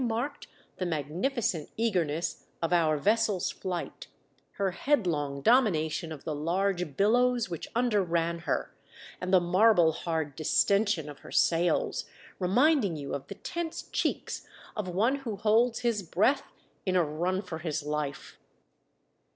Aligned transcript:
27 0.01 0.17
marked 0.21 0.47
the 0.77 0.85
magnificent 0.87 1.69
eagerness 1.77 2.45
of 2.59 2.73
our 2.73 2.97
vessel's 2.97 3.51
flight— 3.51 4.07
her 4.57 4.71
headlono 4.71 5.43
domination 5.43 6.11
of 6.11 6.23
the 6.23 6.33
large 6.33 6.97
billows 6.97 7.51
which 7.51 7.71
underran 7.75 8.39
her, 8.45 8.73
and 9.21 9.31
the 9.31 9.39
marble 9.39 9.91
hard 9.91 10.35
distention 10.35 11.07
of 11.07 11.19
her 11.19 11.31
sails, 11.31 12.05
reminding 12.39 12.95
you 12.97 13.13
of 13.13 13.27
the 13.27 13.35
tense 13.35 13.83
cheeks 13.91 14.47
of 14.75 14.87
one 14.87 15.17
who 15.17 15.35
holds 15.35 15.81
his 15.81 16.01
breath 16.01 16.51
in 16.83 16.95
a 16.95 17.03
run 17.03 17.39
for 17.39 17.59
his 17.59 17.83
life. 17.83 18.39